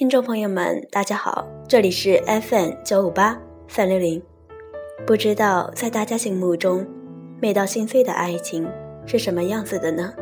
[0.00, 4.22] 听众朋友们，大家好，这里是 FM 九五八三六零。
[5.06, 6.86] 不知道在大家心目中，
[7.38, 8.66] 美到心碎的爱情
[9.04, 10.14] 是什么样子的呢？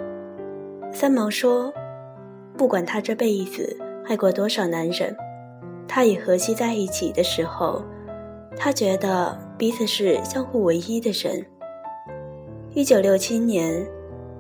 [0.93, 1.73] 三毛说
[2.59, 5.17] ：“不管他这辈子爱过多少男人，
[5.87, 7.81] 他与荷西在一起的时候，
[8.57, 11.47] 他觉得彼此是相互唯一的人。”
[12.75, 13.87] 一九六七年，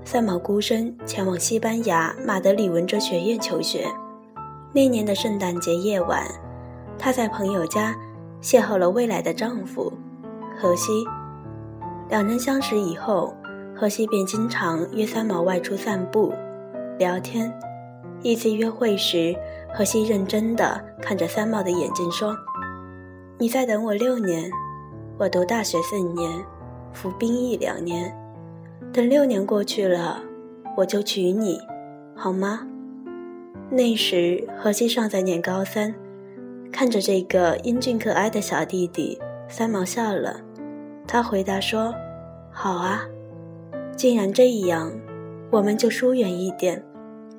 [0.04, 3.86] 三毛孤身前往西班牙马德里文哲学院求学。
[4.78, 6.24] 那年的圣诞节夜晚，
[6.96, 7.96] 她在朋友家
[8.40, 9.92] 邂逅了未来的丈夫
[10.56, 11.04] 荷西。
[12.08, 13.34] 两人相识以后，
[13.74, 16.32] 荷西便经常约三毛外出散步、
[16.96, 17.52] 聊天。
[18.22, 19.34] 一次约会时，
[19.74, 22.36] 荷西认真地看着三毛的眼睛说
[23.36, 24.48] ：“你再等我六年，
[25.18, 26.30] 我读大学四年，
[26.92, 28.16] 服兵役两年，
[28.92, 30.22] 等六年过去了，
[30.76, 31.58] 我就娶你，
[32.14, 32.60] 好吗？”
[33.70, 35.94] 那时，何西尚在念高三，
[36.72, 40.40] 看着这个英俊可爱的小弟弟，三毛笑了。
[41.06, 41.94] 他回答说
[42.50, 43.02] ：“好啊，
[43.94, 44.90] 既然这样，
[45.50, 46.82] 我们就疏远一点，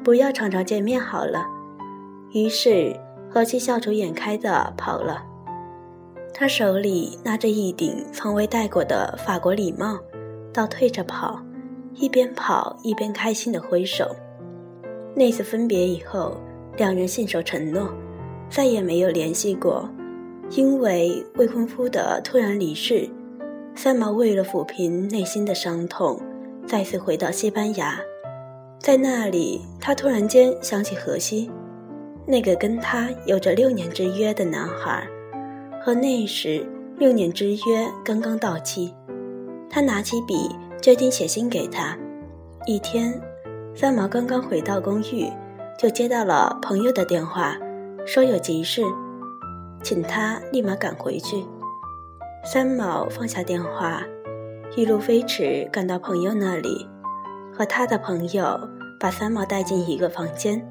[0.03, 1.47] 不要常常见面好了。”
[2.31, 2.95] 于是，
[3.27, 5.23] 何西笑逐颜开的跑了。
[6.31, 9.97] 他手里拿着一顶从未戴过的法国礼帽，
[10.53, 11.41] 倒退着跑，
[11.95, 14.15] 一边跑一边开心的挥手。
[15.15, 16.37] 那次分别以后，
[16.77, 17.89] 两人信守承诺，
[18.49, 19.89] 再也没有联系过。
[20.51, 23.07] 因为未婚夫的突然离世，
[23.75, 26.19] 三毛为了抚平内心的伤痛，
[26.65, 27.99] 再次回到西班牙。
[28.79, 31.51] 在那里，他突然间想起荷西，
[32.25, 35.07] 那个跟他有着六年之约的男孩，
[35.83, 36.65] 和那时
[36.97, 38.93] 六年之约刚刚到期。
[39.69, 40.49] 他拿起笔，
[40.81, 41.95] 决定写信给他。
[42.65, 43.13] 一天。
[43.79, 45.31] 三毛刚刚回到公寓，
[45.77, 47.55] 就接到了朋友的电话，
[48.05, 48.81] 说有急事，
[49.81, 51.45] 请他立马赶回去。
[52.43, 54.03] 三毛放下电话，
[54.75, 56.85] 一路飞驰赶到朋友那里，
[57.53, 58.59] 和他的朋友
[58.99, 60.61] 把三毛带进一个房间，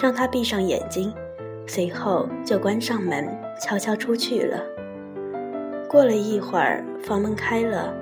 [0.00, 1.12] 让他闭上眼睛，
[1.66, 3.28] 随后就关上门，
[3.60, 4.62] 悄悄出去了。
[5.88, 7.92] 过了一会儿，房门开了，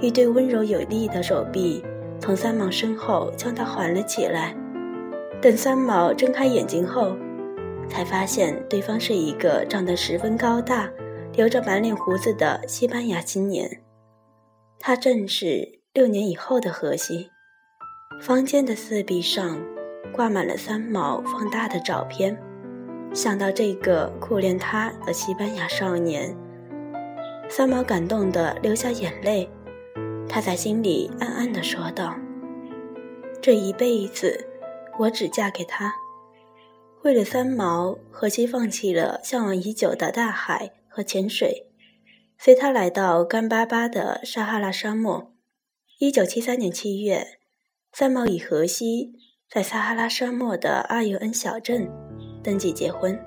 [0.00, 1.84] 一对温柔有力的手臂。
[2.20, 4.54] 从三毛身后将他环了起来。
[5.40, 7.16] 等三毛睁开眼睛后，
[7.88, 10.90] 才发现对方是一个长得十分高大、
[11.34, 13.82] 留着满脸胡子的西班牙青年。
[14.80, 17.30] 他正是六年以后的荷西。
[18.20, 19.60] 房间的四壁上
[20.12, 22.36] 挂满了三毛放大的照片。
[23.14, 26.36] 想到这个苦恋他的西班牙少年，
[27.48, 29.48] 三毛感动得流下眼泪。
[30.28, 32.14] 他在心里暗暗地说道
[33.40, 34.46] ：“这一辈子，
[34.98, 35.94] 我只嫁给他。”
[37.02, 41.66] 为了三毛，荷西放弃了向往已久的大海和潜水，
[42.36, 45.32] 随他来到干巴巴的撒哈拉沙漠。
[45.98, 47.38] 一九七三年七月，
[47.92, 49.12] 三毛与荷西
[49.50, 51.88] 在撒哈拉沙漠的阿尤恩小镇
[52.42, 53.18] 登记结婚。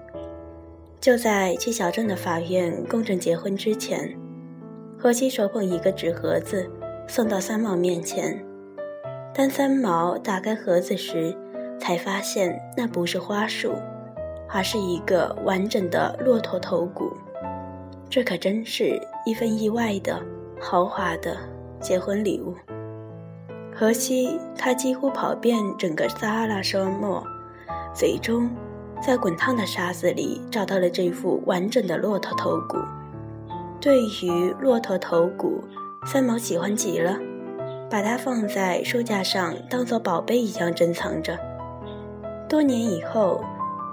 [1.00, 4.16] 就在去小镇的法院公证结婚之前，
[5.00, 6.70] 荷西手捧一个纸盒子。
[7.14, 8.42] 送到三毛面前，
[9.34, 11.36] 当三毛打开盒子时，
[11.78, 13.74] 才发现那不是花束，
[14.48, 17.12] 而是一个完整的骆驼头骨。
[18.10, 20.24] 这可真是一份意外的
[20.58, 21.36] 豪华的
[21.82, 22.56] 结婚礼物。
[23.76, 27.22] 荷西他几乎跑遍整个撒哈拉沙漠，
[27.94, 28.50] 最终
[29.06, 32.78] 在滚烫的沙子里找到了这副完整的骆驼头骨。
[33.82, 35.62] 对于骆驼头骨，
[36.04, 37.20] 三毛喜欢极了，
[37.88, 41.38] 把它放在书架上，当做宝贝一样珍藏着。
[42.50, 43.44] 多年以后，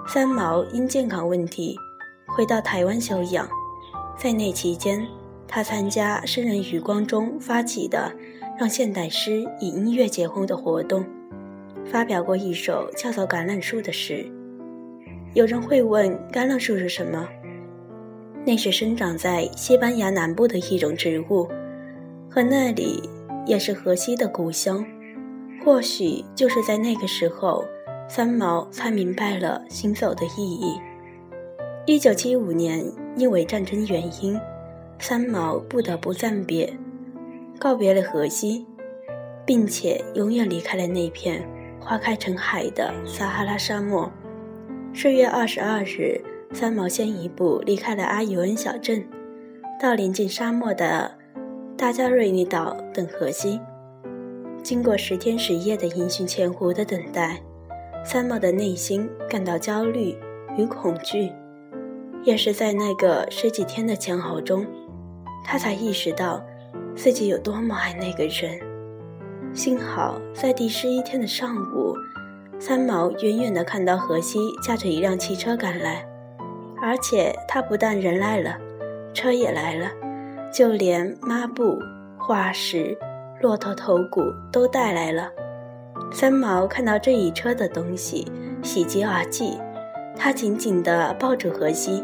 [0.07, 1.77] 三毛因健康问题
[2.27, 3.47] 回到台湾休养，
[4.17, 5.05] 在那期间，
[5.47, 8.11] 他参加诗人余光中发起的
[8.59, 11.05] “让现代诗以音乐结婚”的活动，
[11.85, 14.25] 发表过一首叫做《橄榄树》的诗。
[15.35, 17.29] 有人会问，橄榄树是什么？
[18.43, 21.47] 那是生长在西班牙南部的一种植物。
[22.29, 23.09] 和那里
[23.47, 24.85] 也是荷西的故乡，
[25.65, 27.65] 或许就是在那个时候，
[28.07, 30.79] 三毛才明白了行走的意义。
[31.87, 32.85] 一九七五年，
[33.15, 34.39] 因为战争原因，
[34.99, 36.71] 三毛不得不暂别，
[37.57, 38.67] 告别了荷西，
[39.43, 41.43] 并且永远离开了那片
[41.79, 44.11] 花开成海的撒哈拉沙漠。
[44.93, 46.21] 十月二十二日，
[46.53, 49.03] 三毛先一步离开了阿尤恩小镇，
[49.81, 51.18] 到临近沙漠的。
[51.79, 53.57] 大加瑞尼岛等荷西，
[54.61, 57.41] 经过十天十夜的音讯千呼的等待，
[58.03, 60.13] 三毛的内心感到焦虑
[60.57, 61.31] 与恐惧。
[62.25, 64.65] 也是在那个十几天的煎熬中，
[65.41, 66.43] 他才意识到
[66.97, 68.59] 自己有多么爱那个人。
[69.53, 71.95] 幸好在第十一天的上午，
[72.59, 76.05] 三毛远远地看到荷西驾着一辆汽车赶来，
[76.81, 78.57] 而且他不但人来了，
[79.13, 79.89] 车也来了，
[80.51, 81.79] 就连抹布、
[82.17, 82.97] 化石、
[83.41, 85.29] 骆驼头骨都带来了。
[86.11, 88.25] 三毛看到这一车的东西，
[88.63, 89.57] 喜极而泣。
[90.15, 92.03] 他紧紧地抱住荷西，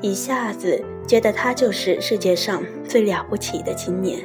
[0.00, 4.18] 一下子觉得他就是世界上最了不起的青年。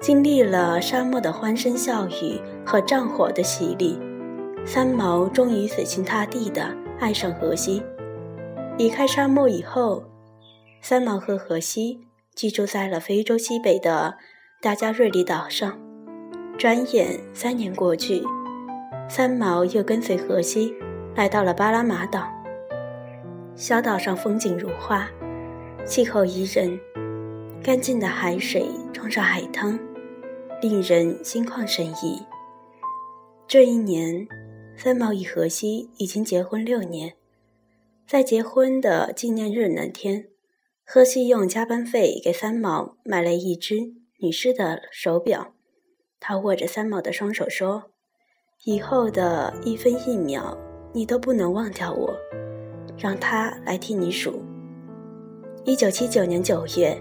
[0.00, 3.98] 经历了沙漠的欢声笑语和战火的洗礼，
[4.64, 6.62] 三毛终于死心塌地地
[7.00, 7.82] 爱上荷西。
[8.76, 10.04] 离开沙漠以后，
[10.80, 14.16] 三毛和荷西居住在了非洲西北的
[14.60, 15.78] 达加瑞里岛上。
[16.58, 18.22] 转眼三年过去，
[19.08, 20.74] 三毛又跟随荷西。
[21.14, 22.26] 来到了巴拉马岛，
[23.54, 25.06] 小岛上风景如画，
[25.84, 26.80] 气候宜人，
[27.62, 29.78] 干净的海水冲上海滩，
[30.62, 32.22] 令人心旷神怡。
[33.46, 34.26] 这一年，
[34.74, 37.12] 三毛与荷西已经结婚六年，
[38.06, 40.28] 在结婚的纪念日那天，
[40.84, 45.54] 荷西用加班费给三毛买了一只女士的手表，
[46.20, 47.90] 他握着三毛的双手说
[48.64, 50.58] ：“以后的一分一秒。”
[50.94, 52.14] 你都不能忘掉我，
[52.98, 54.42] 让他来替你数。
[55.64, 56.94] 一九七九年九月，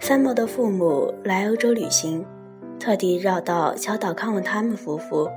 [0.00, 2.24] 三毛的父母来欧洲旅行，
[2.80, 5.28] 特地绕到小岛看望他们夫妇。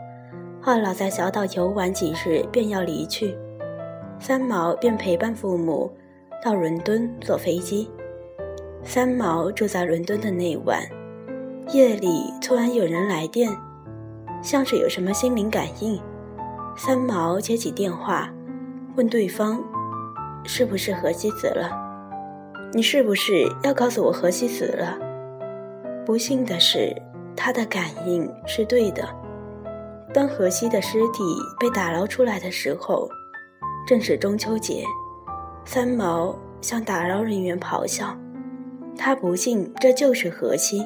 [0.63, 3.37] 二老在小岛游玩几日，便要离去，
[4.21, 5.91] 三毛便陪伴父母
[6.43, 7.89] 到伦敦坐飞机。
[8.83, 10.81] 三毛住在伦敦的那晚，
[11.73, 13.49] 夜里突然有人来电，
[14.41, 15.99] 像是有什么心灵感应。
[16.77, 18.31] 三毛接起电话，
[18.95, 19.61] 问对方
[20.45, 21.71] ：“是不是荷西死了？
[22.73, 24.97] 你是不是要告诉我荷西死了？”
[26.05, 26.95] 不幸的是，
[27.35, 29.03] 他的感应是对的。
[30.13, 31.23] 当荷西的尸体
[31.59, 33.09] 被打捞出来的时候，
[33.85, 34.83] 正是中秋节。
[35.67, 38.17] 三毛向打捞人员咆哮，
[38.97, 40.81] 他不信这就是荷西。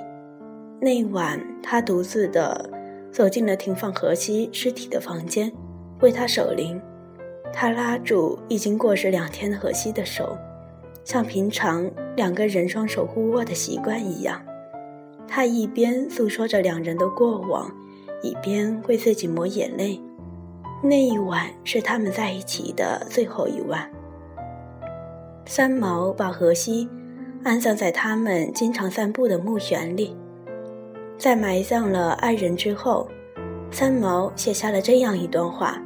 [0.82, 2.68] 那晚，他独自的
[3.12, 5.54] 走进了停放荷西尸体的房间。
[6.00, 6.82] 为他守灵，
[7.54, 10.36] 他拉住已经过世两天的荷西的手，
[11.04, 14.42] 像平常两个人双手互握的习惯一样。
[15.28, 17.72] 他一边诉说着两人的过往，
[18.24, 20.02] 一边为自己抹眼泪。
[20.82, 23.88] 那一晚是他们在一起的最后一晚。
[25.46, 26.88] 三毛把荷西
[27.44, 30.16] 安葬在他们经常散步的墓园里，
[31.18, 33.08] 在埋葬了爱人之后，
[33.72, 35.82] 三毛写下了这样一段话。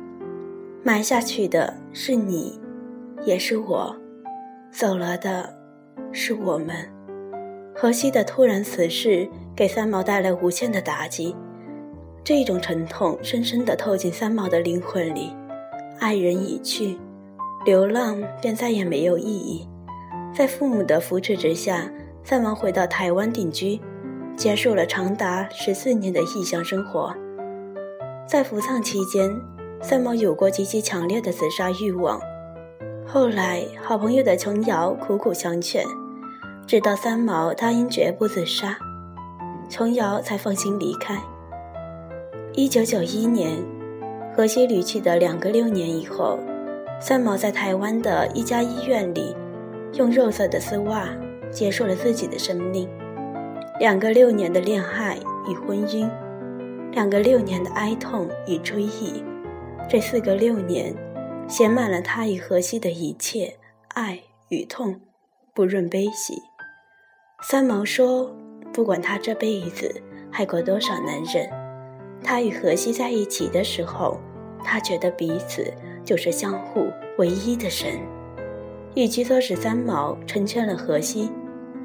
[0.84, 2.60] 埋下去的是你，
[3.24, 3.96] 也是我，
[4.72, 5.52] 走了的
[6.12, 6.76] 是我们。
[7.74, 11.36] 荷西的突然死世给三毛带来无限的打击，
[12.24, 15.34] 这种沉痛深深地透进三毛的灵魂里。
[16.00, 16.98] 爱人已去，
[17.66, 19.68] 流浪便再也没有意义。
[20.34, 21.92] 在父母的扶持之下，
[22.24, 23.82] 三毛回到台湾定居，
[24.38, 27.14] 结束了长达十四年的异乡生活。
[28.26, 29.30] 在服丧期间。
[29.82, 32.20] 三毛有过极其强烈的自杀欲望，
[33.06, 35.86] 后来好朋友的琼瑶苦苦相劝，
[36.66, 38.76] 直到三毛答应绝不自杀，
[39.70, 41.22] 琼瑶才放心离开。
[42.54, 43.64] 一九九一年，
[44.36, 46.40] 荷西离去的两个六年以后，
[47.00, 49.36] 三毛在台湾的一家医院里，
[49.94, 51.10] 用肉色的丝袜
[51.52, 52.90] 结束了自己的生命。
[53.80, 55.18] 两个六年的恋爱
[55.50, 56.10] 与婚姻，
[56.92, 59.24] 两个六年的哀痛与追忆。
[59.90, 60.96] 这四个六年，
[61.48, 63.58] 写满了他与荷西的一切
[63.90, 65.02] 爱与痛，
[65.54, 66.42] 不论悲喜。
[67.44, 68.34] 三毛说
[68.74, 71.48] ：“不管他这辈子爱过多少男人，
[72.24, 74.18] 他与荷西在一起的时候，
[74.64, 75.72] 他觉得彼此
[76.06, 78.00] 就是相互唯一的神。
[78.96, 81.30] 与其说是三毛成全了荷西，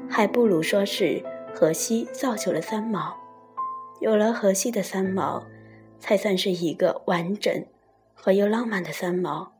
[0.07, 1.21] 还不如说是
[1.53, 3.17] 荷西造就了三毛。
[3.99, 5.43] 有了荷西的三毛，
[5.99, 7.65] 才算是一个完整。”
[8.23, 9.53] 和又浪漫的三毛。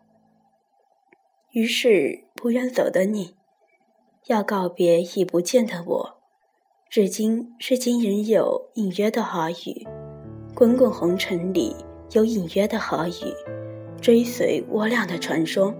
[1.49, 3.35] 于是不愿走的你，
[4.27, 6.17] 要告别已不见的我。
[6.87, 9.87] 至今至今仍有隐约的耳语，
[10.53, 11.75] 滚滚红尘里
[12.11, 13.33] 有隐约的耳语，
[14.01, 15.73] 追随我俩的传说。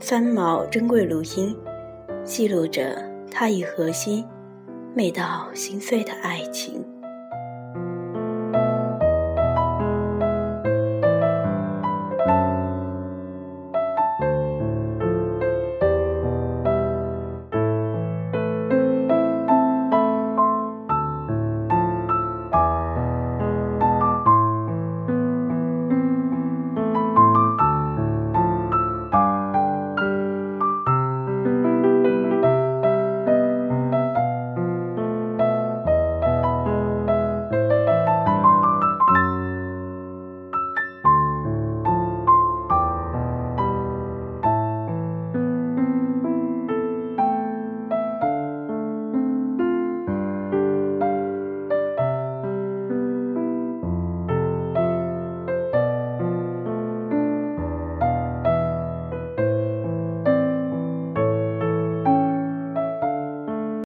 [0.00, 1.56] 三毛珍贵如音，
[2.24, 4.24] 记录着他与荷西
[4.94, 6.84] 美到心碎的爱情。